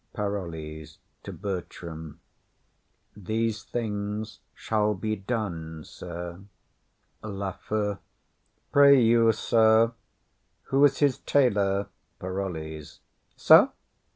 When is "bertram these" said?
1.31-3.61